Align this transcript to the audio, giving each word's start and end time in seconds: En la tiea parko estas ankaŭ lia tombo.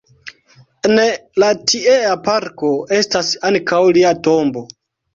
En 0.89 1.01
la 1.43 1.51
tiea 1.73 2.17
parko 2.31 2.73
estas 3.03 3.33
ankaŭ 3.55 3.87
lia 4.03 4.19
tombo. 4.31 4.69